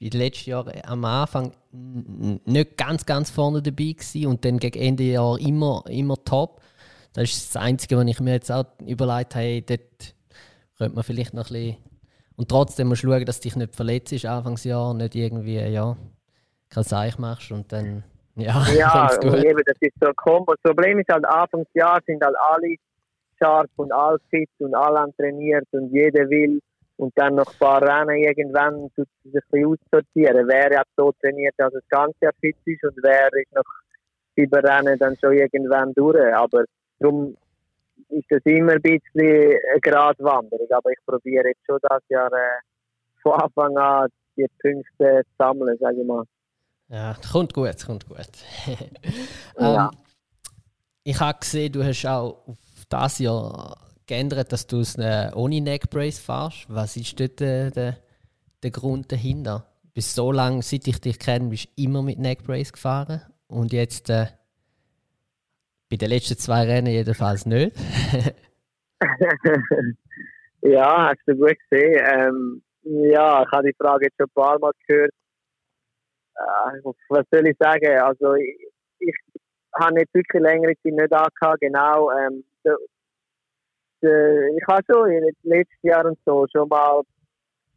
in 0.01 0.11
den 0.11 0.21
letzten 0.21 0.51
Jahren 0.51 0.73
am 0.85 1.05
Anfang 1.05 1.53
nicht 1.71 2.77
ganz, 2.77 3.07
ganz 3.07 3.31
vorne 3.31 3.63
dabei 3.63 3.93
gewesen 3.93 4.27
und 4.27 4.45
dann 4.45 4.59
gegen 4.59 4.81
Ende 4.81 5.05
Jahr 5.05 5.39
immer, 5.39 5.85
immer 5.89 6.17
top. 6.25 6.61
Das 7.13 7.31
ist 7.31 7.55
das 7.55 7.63
Einzige, 7.63 7.97
was 7.97 8.07
ich 8.07 8.21
mir 8.21 8.33
jetzt 8.33 8.51
auch 8.51 8.65
überlegt 8.85 9.37
habe, 9.37 9.63
dort 9.63 10.15
könnte 10.77 10.95
man 10.95 11.05
vielleicht 11.05 11.35
noch 11.35 11.51
ein 11.51 11.53
bisschen 11.53 11.77
und 12.37 12.49
trotzdem 12.49 12.89
musst 12.89 13.03
du 13.03 13.09
schauen, 13.09 13.25
dass 13.25 13.41
du 13.41 13.49
dich 13.49 13.57
nicht 13.57 13.75
verletzt 13.75 14.13
ist 14.13 14.27
Anfangsjahr, 14.27 14.95
nicht 14.95 15.15
irgendwie, 15.15 15.59
ja, 15.59 15.97
kein 16.71 16.85
Seich 16.85 17.19
machst 17.19 17.53
und 17.53 17.71
dann, 17.73 18.03
ja, 18.37 18.65
ja 18.75 19.11
gut. 19.21 19.45
Eben, 19.45 19.63
das 19.67 19.77
ist 19.81 19.95
so 20.01 20.09
ein 20.09 20.17
Kombo. 20.17 20.55
Das 20.55 20.63
Problem 20.63 20.99
ist 20.99 21.09
halt, 21.09 21.25
Anfangsjahr 21.27 22.01
sind 22.07 22.25
halt 22.25 22.37
alle 22.37 22.77
scharf 23.39 23.71
und 23.77 23.93
alle 23.93 24.19
fit 24.31 24.51
und 24.59 24.75
alle 24.75 25.13
trainiert 25.17 25.67
und 25.73 25.93
jeder 25.93 26.29
will 26.29 26.61
und 26.97 27.13
dann 27.17 27.35
noch 27.35 27.53
ein 27.53 27.59
paar 27.59 27.83
Rennen 27.83 28.23
irgendwann 28.23 28.91
tut 28.95 29.09
sich 29.25 29.35
ein 29.35 29.41
bisschen 29.51 29.67
aussortieren. 29.67 30.47
Wer 30.49 30.79
hat 30.79 30.87
so 30.97 31.13
trainiert, 31.21 31.55
dass 31.57 31.73
das 31.73 31.83
ganze 31.89 32.17
Jahr 32.21 32.33
fit 32.41 32.57
ist 32.65 32.85
und 32.85 32.97
wer 33.03 33.29
ist 33.33 33.53
noch 33.55 33.65
sieben 34.37 34.61
Rennen 34.65 34.99
dann 34.99 35.17
schon 35.19 35.33
irgendwann 35.33 35.93
durch. 35.95 36.35
Aber 36.35 36.65
darum 37.01 37.37
ist 38.09 38.27
das 38.31 38.41
immer 38.45 38.73
ein 38.73 38.83
bisschen 38.83 39.01
eine 39.15 39.81
Gratwanderung. 39.81 40.71
Aber 40.71 40.91
ich 40.91 40.99
probiere 41.07 41.49
jetzt 41.49 41.65
schon 41.67 41.79
das 41.83 42.03
Jahr 42.09 42.33
äh, 42.33 42.61
von 43.23 43.33
Anfang 43.41 43.77
an 43.77 44.09
die 44.37 44.47
Punkte 44.61 45.23
zu 45.25 45.31
sammeln, 45.39 45.77
sage 45.79 46.01
ich 46.01 46.07
mal. 46.07 46.25
Ja, 46.89 47.17
kommt 47.31 47.55
gut, 47.55 47.85
kommt 47.87 48.07
gut. 48.07 48.19
ähm, 48.67 48.79
ja. 49.59 49.91
Ich 51.05 51.19
habe 51.21 51.39
gesehen, 51.39 51.73
du 51.73 51.83
hast 51.83 52.07
auch 52.07 52.47
auf 52.47 52.59
das 52.89 53.19
Jahr 53.19 53.77
geändert, 54.07 54.53
dass 54.53 54.67
du 54.67 54.81
es 54.81 54.97
äh, 54.97 55.31
ohne 55.35 55.61
Neckbrace 55.61 56.19
fährst. 56.19 56.67
Was 56.69 56.97
ist 56.97 57.19
dort 57.19 57.41
der, 57.41 57.71
der, 57.71 57.97
der 58.63 58.71
Grund 58.71 59.11
dahinter? 59.11 59.67
Bis 59.95 60.15
so 60.15 60.33
lange, 60.33 60.63
seit 60.63 60.87
ich 60.87 61.01
dich 61.01 61.19
kenne, 61.19 61.49
bist 61.49 61.67
du 61.67 61.83
immer 61.83 62.03
mit 62.03 62.19
Neckbrace 62.19 62.73
gefahren 62.73 63.23
und 63.47 63.73
jetzt 63.73 64.11
äh, 64.11 64.27
bei 65.93 65.97
den 65.99 66.09
letzten 66.09 66.39
zwei 66.39 66.65
Rennen 66.65 66.87
jedenfalls 66.87 67.45
nicht. 67.45 67.77
ja, 70.63 71.11
hast 71.11 71.21
du 71.27 71.37
gut 71.37 71.55
gesehen. 71.69 72.01
Ähm, 72.15 72.63
ja, 72.83 73.43
ich 73.43 73.53
habe 73.53 73.69
die 73.69 73.77
Frage 73.79 74.07
jetzt 74.07 74.17
schon 74.19 74.27
ein 74.27 74.35
paar 74.35 74.59
Mal 74.59 74.73
gehört. 74.89 75.13
Äh, 76.35 76.81
was 77.11 77.27
soll 77.31 77.47
ich 77.47 77.57
sagen? 77.59 78.01
Also, 78.01 78.35
ich, 78.37 78.69
ich 79.01 79.15
habe 79.79 80.01
jetzt 80.01 80.15
wirklich 80.15 80.43
längere 80.43 80.73
Zeit 80.77 80.95
nicht 80.95 81.13
angehabt, 81.13 81.61
genau. 81.61 82.11
Ähm, 82.11 82.43
de, 82.65 82.75
de, 84.03 84.57
ich 84.57 84.67
habe 84.67 84.83
schon 84.91 85.11
letzten 85.43 85.87
Jahren 85.87 86.07
und 86.13 86.19
so 86.25 86.47
schon 86.51 86.69
mal 86.71 87.03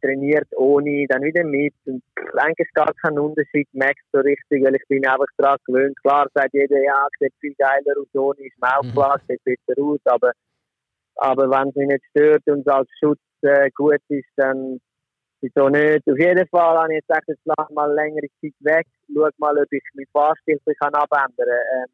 trainiert 0.06 0.48
ohne, 0.56 1.06
dann 1.08 1.22
wieder 1.22 1.44
mit. 1.44 1.74
Und 1.84 2.02
eigentlich 2.36 2.68
gar 2.74 2.92
keinen 3.02 3.18
Unterschied 3.18 3.68
merkst 3.72 4.04
so 4.12 4.20
richtig, 4.20 4.64
weil 4.64 4.74
ich 4.74 4.86
bin 4.88 5.06
einfach 5.06 5.26
daran 5.36 5.58
gewöhnt. 5.66 5.96
Klar 6.02 6.26
sagt 6.34 6.54
jeder, 6.54 6.80
ja, 6.80 7.06
sieht 7.18 7.34
viel 7.40 7.54
geiler 7.58 7.98
aus 8.00 8.14
ohne, 8.14 8.46
ist 8.46 8.60
mir 8.60 8.78
auch 8.78 8.82
mhm. 8.82 8.92
klar, 8.92 9.20
sieht 9.28 9.42
besser 9.44 9.80
aus, 9.82 10.00
aber, 10.04 10.32
aber 11.16 11.50
wenn 11.50 11.68
es 11.68 11.74
mich 11.74 11.88
nicht 11.88 12.04
stört 12.10 12.46
und 12.46 12.68
als 12.68 12.88
Schutz 13.02 13.20
äh, 13.42 13.70
gut 13.74 14.00
ist, 14.08 14.28
dann 14.36 14.80
wieso 15.40 15.68
nicht. 15.68 16.08
Auf 16.08 16.18
jeden 16.18 16.46
Fall 16.48 16.78
habe 16.78 16.92
ich 16.92 16.96
jetzt 16.96 17.08
gesagt, 17.08 17.28
jetzt 17.28 17.42
lass 17.44 17.70
mal 17.70 17.92
längere 17.92 18.28
Zeit 18.40 18.54
weg, 18.60 18.86
schau 19.12 19.28
mal, 19.38 19.58
ob 19.58 19.72
ich 19.72 19.82
meinen 19.94 20.06
Fahrstil 20.12 20.58
kann 20.80 20.94
abändern 20.94 21.30
kann. 21.36 21.48
Ähm, 21.48 21.90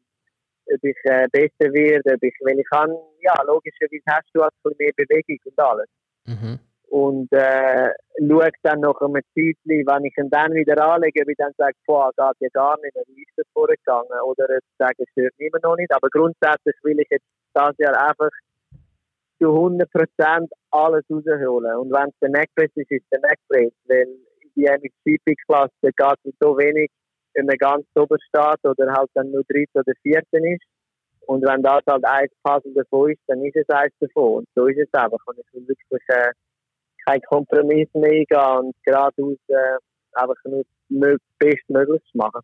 ob 0.75 0.81
ich 0.81 0.95
äh, 1.03 1.27
besser 1.29 1.73
werde, 1.73 2.13
ob 2.13 2.23
ich, 2.23 2.33
weil 2.39 2.57
ich 2.57 2.65
kann, 2.71 2.89
ja, 3.19 3.35
logischerweise 3.45 4.01
hast 4.07 4.29
du 4.33 4.41
halt 4.41 4.79
mehr 4.79 4.93
Bewegung 4.95 5.37
und 5.43 5.59
alles. 5.59 5.89
Mhm 6.25 6.59
und 6.93 7.27
äh, 7.31 7.89
schaue 8.19 8.51
dann 8.61 8.81
nach 8.81 9.01
einem 9.01 9.23
Zeitchen, 9.33 9.81
wenn 9.89 10.05
ich 10.05 10.13
ihn 10.15 10.29
dann 10.29 10.53
wieder 10.53 10.77
anlege, 10.77 11.23
ich 11.27 11.37
dann 11.37 11.51
sage, 11.57 11.73
boah, 11.87 12.11
geht 12.15 12.37
ja 12.39 12.49
gar 12.53 12.79
nicht 12.81 12.93
mehr, 12.93 13.03
wie 13.07 13.23
ist 13.23 13.33
das 13.35 13.47
vorgegangen? 13.51 14.21
Oder 14.23 14.45
ich 14.57 14.63
sage, 14.77 15.01
es 15.01 15.09
stört 15.09 15.33
immer 15.39 15.57
noch 15.63 15.75
nicht. 15.75 15.91
Aber 15.91 16.07
grundsätzlich 16.09 16.75
will 16.83 16.99
ich 16.99 17.07
jetzt 17.09 17.25
das 17.55 17.73
Jahr 17.79 17.97
einfach 17.97 18.29
zu 19.39 19.47
100% 19.47 20.47
alles 20.69 21.03
rausholen. 21.09 21.77
Und 21.77 21.91
wenn 21.91 22.09
es 22.09 22.19
der 22.21 22.29
Neckpress 22.29 22.69
ist, 22.75 22.91
ist 22.91 23.11
der 23.11 23.21
Neckpress. 23.21 23.73
Weil 23.87 24.07
in 24.43 24.51
die 24.55 24.69
MXGP-Klasse 24.69 25.73
geht 25.81 26.19
es 26.25 26.33
so 26.39 26.55
wenig, 26.59 26.91
wenn 27.33 27.47
man 27.47 27.57
ganz 27.57 27.87
oben 27.95 28.19
steht 28.21 28.63
oder 28.69 28.93
halt 28.93 29.09
dann 29.15 29.31
nur 29.31 29.41
dritte 29.49 29.79
oder 29.79 29.93
vierte 30.03 30.37
ist. 30.37 30.65
Und 31.25 31.41
wenn 31.41 31.63
das 31.63 31.81
halt 31.89 32.05
eins 32.05 32.31
passend 32.43 32.77
davon 32.77 33.13
ist, 33.13 33.21
dann 33.25 33.43
ist 33.43 33.55
es 33.55 33.67
eins 33.69 33.93
davon. 33.99 34.45
Und 34.45 34.47
so 34.53 34.67
ist 34.67 34.77
es 34.77 34.93
einfach. 34.93 35.25
Und 35.25 35.39
ich 35.39 35.53
will 35.53 35.67
wirklich 35.67 36.03
äh, 36.09 36.33
keinen 37.05 37.21
Kompromiss 37.23 37.87
mehr 37.93 38.11
eingehen 38.11 38.65
und 38.67 38.75
geradeaus 38.83 39.37
äh, 39.47 39.77
einfach 40.13 40.35
nur 40.89 41.17
bestmöglich 41.39 42.01
zu 42.11 42.17
machen. 42.17 42.41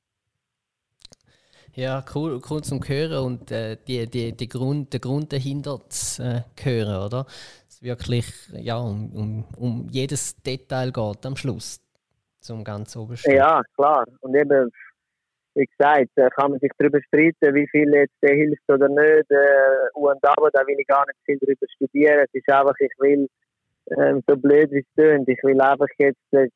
Ja, 1.75 2.03
cool, 2.15 2.41
cool 2.49 2.61
zum 2.61 2.81
Hören 2.85 3.25
und 3.25 3.51
äh, 3.51 3.77
die, 3.87 4.07
die, 4.09 4.35
die 4.35 4.49
Grund, 4.49 4.91
der 4.91 4.99
Grund 4.99 5.31
dahinter 5.31 5.79
zu 5.87 6.23
äh, 6.23 6.41
hören, 6.61 7.05
oder? 7.05 7.25
Es 7.67 7.81
wirklich 7.81 8.25
ja, 8.53 8.77
um, 8.77 9.11
um, 9.13 9.45
um 9.55 9.87
jedes 9.89 10.35
Detail 10.41 10.91
geht 10.91 11.25
am 11.25 11.35
Schluss, 11.35 11.79
zum 12.41 12.63
ganz 12.63 12.95
obersten. 12.95 13.31
Ja, 13.31 13.61
klar. 13.75 14.03
Und 14.21 14.35
eben, 14.35 14.71
wie 15.53 15.65
gesagt, 15.67 16.09
äh, 16.15 16.29
kann 16.31 16.51
man 16.51 16.59
sich 16.59 16.71
darüber 16.77 16.99
streiten, 17.03 17.53
wie 17.53 17.67
viel 17.67 17.93
jetzt 17.93 18.15
der 18.21 18.35
hilft 18.35 18.67
oder 18.67 18.89
nicht. 18.89 19.29
Äh, 19.29 19.89
und 19.93 20.19
aber 20.25 20.49
da 20.51 20.65
will 20.65 20.75
ich 20.79 20.87
gar 20.87 21.05
nicht 21.05 21.19
viel 21.23 21.37
darüber 21.39 21.67
studieren. 21.75 22.25
Es 22.25 22.33
ist 22.33 22.49
einfach, 22.49 22.75
ich 22.79 22.91
will 22.97 23.29
ähm, 23.97 24.23
so 24.27 24.35
blöd 24.35 24.71
wie 24.71 24.79
es 24.79 24.95
tönt. 24.95 25.27
Ich 25.27 25.39
will 25.43 25.59
einfach 25.61 25.87
jetzt, 25.97 26.17
äh, 26.31 26.49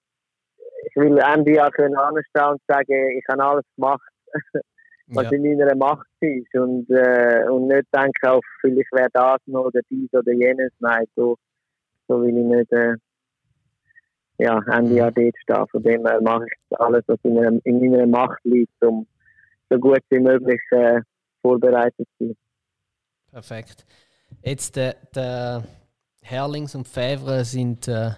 ich 0.86 0.96
will 0.96 1.18
Ende 1.18 1.54
Jahr 1.54 1.72
können 1.72 1.96
anstehen 1.96 2.52
und 2.52 2.62
sagen, 2.68 3.18
ich 3.18 3.26
habe 3.30 3.44
alles 3.44 3.66
gemacht, 3.76 4.10
was 5.08 5.26
ja. 5.26 5.32
in 5.32 5.44
meiner 5.44 5.76
Macht 5.76 6.08
ist 6.20 6.54
und, 6.56 6.90
äh, 6.90 7.48
und 7.50 7.68
nicht 7.68 7.88
denken 7.94 8.28
auf, 8.28 8.46
vielleicht 8.62 8.92
wäre 8.92 9.10
das 9.14 9.40
noch 9.46 9.66
oder 9.66 9.82
dies 9.90 10.12
oder 10.14 10.32
jenes. 10.32 10.72
Nein, 10.80 11.06
so, 11.16 11.38
so 12.08 12.22
will 12.22 12.38
ich 12.38 12.46
nicht, 12.46 12.72
äh, 12.72 12.96
ja, 14.40 14.60
Ende 14.72 14.96
Jahr 14.96 15.12
dort 15.12 15.38
stehen. 15.42 15.68
Von 15.70 15.84
dem 15.84 16.06
her 16.06 16.22
mache 16.22 16.46
ich 16.46 16.80
alles, 16.80 17.04
was 17.08 17.20
in, 17.24 17.36
meiner, 17.36 17.60
in 17.64 17.80
meiner 17.80 18.08
Macht 18.08 18.44
liegt, 18.44 18.84
um 18.84 19.08
so 19.70 19.80
gut 19.80 20.02
wie 20.10 20.20
möglich 20.20 20.62
äh, 20.72 21.02
vorbereitet 21.42 22.08
zu 22.18 22.28
sein. 22.28 22.38
Perfekt. 23.32 23.86
Jetzt 24.44 24.76
der, 24.76 24.96
der 25.16 25.64
Herlings 26.24 26.76
und 26.76 26.88
Fevre 26.88 27.44
sind 27.46 27.88
äh, 27.88 28.12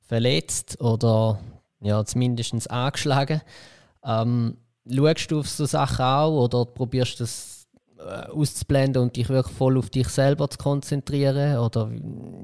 verletzt 0.00 0.80
oder 0.80 1.38
ja, 1.80 2.04
zumindest 2.04 2.70
angeschlagen. 2.70 3.40
Ähm, 4.04 4.56
schaust 4.88 5.30
du 5.30 5.40
auf 5.40 5.48
so 5.48 5.64
Sachen 5.64 6.04
auch 6.04 6.44
oder 6.44 6.64
probierst 6.64 7.20
du 7.20 7.24
das 7.24 7.68
äh, 7.98 8.30
auszublenden 8.30 9.02
und 9.02 9.16
dich 9.16 9.28
wirklich 9.28 9.56
voll 9.56 9.78
auf 9.78 9.90
dich 9.90 10.08
selber 10.08 10.48
zu 10.48 10.58
konzentrieren? 10.58 11.58
Oder 11.58 11.90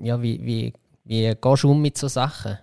ja, 0.03 0.21
wie, 0.23 0.45
wie, 0.45 0.73
wie 1.05 1.35
gehst 1.35 1.63
du 1.63 1.71
um 1.71 1.81
mit 1.81 1.97
so 1.97 2.09
Sachen? 2.09 2.59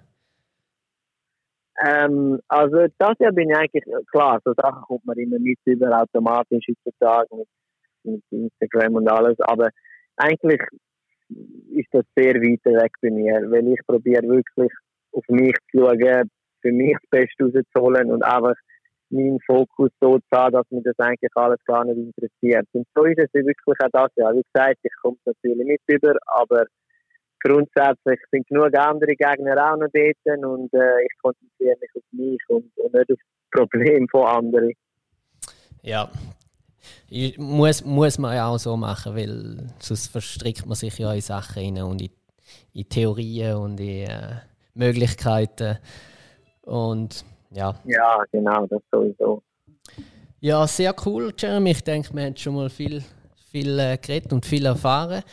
Ähm, 1.86 2.40
also 2.48 2.86
das 2.98 3.18
Jahr 3.20 3.32
bin 3.32 3.50
ich 3.50 3.58
eigentlich, 3.58 3.84
klar, 4.12 4.40
so 4.46 4.54
Sachen 4.54 4.84
kommt 4.84 5.06
man 5.06 5.18
immer 5.18 5.40
mit 5.40 5.58
über 5.66 6.02
automatisch 6.02 6.66
heutzutage 6.70 7.36
mit, 7.36 7.48
mit 8.04 8.24
Instagram 8.30 8.96
und 8.96 9.08
alles, 9.10 9.40
aber 9.40 9.70
eigentlich 10.18 10.62
ist 11.30 11.90
das 11.92 12.06
sehr 12.16 12.36
weit 12.36 12.66
weg 12.66 12.92
bei 13.02 13.10
mir, 13.10 13.36
weil 13.50 13.68
ich 13.68 13.80
probiere 13.86 14.24
wirklich 14.24 14.72
auf 15.12 15.24
mich 15.28 15.56
zu 15.72 15.80
schauen, 15.80 16.30
für 16.62 16.72
mich 16.72 16.94
das 16.94 17.10
Beste 17.10 17.44
rauszuholen 17.44 18.12
und 18.12 18.24
einfach 18.24 18.56
meinen 19.10 19.40
Fokus 19.46 19.92
so 20.02 20.18
zu 20.18 20.26
haben, 20.32 20.54
dass 20.54 20.70
mich 20.72 20.84
das 20.84 20.98
eigentlich 20.98 21.32
alles 21.36 21.60
gar 21.66 21.86
nicht 21.86 21.98
interessiert. 21.98 22.68
Und 22.74 22.88
so 22.96 23.06
ist 23.06 23.20
es 23.20 23.34
wirklich 23.34 23.80
auch 23.80 23.90
das 23.92 24.12
Jahr. 24.16 24.34
Wie 24.34 24.44
gesagt, 24.54 24.80
ich 24.82 24.92
komme 25.02 25.18
natürlich 25.26 25.68
mit 25.68 25.82
über, 25.88 26.16
aber 26.26 26.66
grundsätzlich 27.44 28.20
sind 28.32 28.48
genug 28.48 28.76
andere 28.76 29.16
Gegner 29.16 29.72
auch 29.72 29.78
noch 29.78 29.90
dort 29.94 30.46
und 30.46 30.74
äh, 30.74 31.04
ich 31.04 31.22
konzentriere 31.22 31.76
mich 31.80 31.90
auf 31.96 32.04
mich 32.12 32.42
und, 32.48 32.72
und 32.78 32.94
nicht 32.94 33.12
auf 33.12 33.18
das 33.18 33.60
Problem 33.60 34.08
von 34.10 34.26
anderen. 34.26 34.74
Ja, 35.82 36.10
muss, 37.38 37.84
muss 37.84 38.18
man 38.18 38.36
ja 38.36 38.48
auch 38.48 38.58
so 38.58 38.76
machen, 38.76 39.16
weil 39.16 39.68
sonst 39.80 40.08
verstrickt 40.08 40.66
man 40.66 40.76
sich 40.76 40.98
ja 40.98 41.14
in 41.14 41.22
Sachen 41.22 41.76
rein 41.76 41.84
und 41.84 42.02
in, 42.02 42.10
in 42.74 42.90
Theorien 42.90 43.56
und 43.58 43.80
in 43.80 44.10
äh, 44.10 44.36
Möglichkeiten. 44.74 45.78
Und 46.62 47.24
ja. 47.52 47.76
Ja, 47.86 48.24
genau, 48.32 48.66
das 48.66 48.82
sowieso. 48.92 49.44
Ja, 50.40 50.66
sehr 50.68 50.94
cool, 51.06 51.34
Jeremy. 51.38 51.72
Ich 51.72 51.84
denke, 51.84 52.14
wir 52.14 52.26
haben 52.26 52.36
schon 52.36 52.56
mal 52.56 52.70
viel, 52.70 53.04
viel 53.52 53.80
äh, 53.80 53.98
geredet 53.98 54.34
und 54.34 54.46
viel 54.46 54.66
erfahren. 54.66 55.24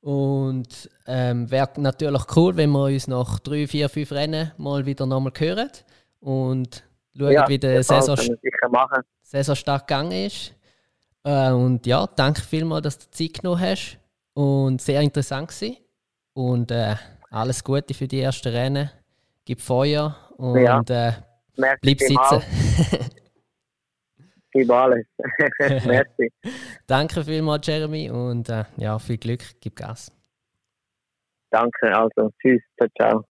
Und 0.00 0.88
ähm, 1.06 1.50
wäre 1.50 1.68
natürlich 1.78 2.22
cool, 2.36 2.56
wenn 2.56 2.70
wir 2.70 2.84
uns 2.84 3.08
nach 3.08 3.40
drei, 3.40 3.66
vier, 3.66 3.88
fünf 3.88 4.12
Rennen 4.12 4.52
mal 4.58 4.84
wieder 4.86 5.06
nochmal 5.06 5.32
hören 5.36 5.70
und 6.20 6.84
schauen, 7.16 7.32
ja, 7.32 7.48
wie 7.48 7.58
der 7.58 7.82
Saison, 7.82 8.16
Saisonstart 9.22 9.88
gegangen 9.88 10.12
ist. 10.26 10.54
Äh, 11.24 11.50
und 11.50 11.86
ja, 11.86 12.06
danke 12.06 12.42
vielmals, 12.42 12.82
dass 12.82 12.98
du 12.98 13.10
Zeit 13.10 13.42
genommen 13.42 13.60
hast. 13.60 13.98
Und 14.34 14.80
sehr 14.80 15.00
interessant 15.00 15.50
war. 15.60 15.70
Und 16.34 16.70
äh, 16.70 16.96
alles 17.30 17.62
Gute 17.62 17.94
für 17.94 18.08
die 18.08 18.20
ersten 18.20 18.48
Rennen. 18.48 18.90
Gib 19.44 19.60
Feuer 19.60 20.16
und 20.36 20.60
ja. 20.60 20.80
äh, 20.88 21.12
bleib 21.56 22.00
sitzen. 22.00 22.42
Gib 24.54 24.70
alles. 24.70 25.04
Merci. 25.84 26.32
Danke 26.86 27.24
vielmals, 27.24 27.66
Jeremy, 27.66 28.08
und 28.08 28.48
äh, 28.48 28.64
ja, 28.76 28.98
viel 29.00 29.18
Glück, 29.18 29.42
gib 29.60 29.74
Gas. 29.74 30.12
Danke, 31.50 31.96
also 31.96 32.30
tschüss, 32.40 32.62
ciao, 32.78 32.88
ciao. 32.96 33.22